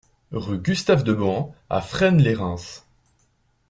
Rue 0.31 0.57
Gustave 0.57 1.03
de 1.03 1.13
Bohan 1.13 1.53
à 1.69 1.79
Fresne-lès-Reims 1.79 2.87